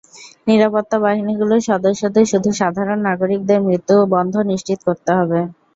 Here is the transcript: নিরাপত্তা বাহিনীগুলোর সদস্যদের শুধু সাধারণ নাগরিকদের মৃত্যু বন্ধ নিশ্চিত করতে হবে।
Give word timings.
নিরাপত্তা 0.47 0.97
বাহিনীগুলোর 0.99 1.61
সদস্যদের 1.69 2.25
শুধু 2.31 2.49
সাধারণ 2.59 2.99
নাগরিকদের 3.09 3.59
মৃত্যু 3.61 3.95
বন্ধ 4.13 4.33
নিশ্চিত 4.51 4.79
করতে 4.87 5.11
হবে। 5.19 5.39